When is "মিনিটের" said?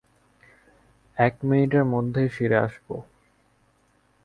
1.43-1.85